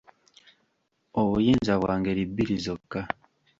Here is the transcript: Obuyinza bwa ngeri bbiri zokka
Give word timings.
Obuyinza 1.21 1.73
bwa 1.81 1.93
ngeri 1.99 2.23
bbiri 2.29 2.55
zokka 2.65 3.01